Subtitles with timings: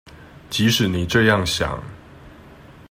[0.49, 1.79] 即使你這樣想